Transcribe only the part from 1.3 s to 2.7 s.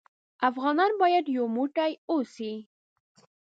يو موټى اوسې.